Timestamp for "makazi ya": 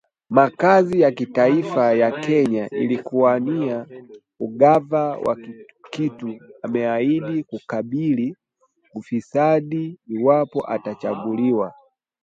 0.29-1.11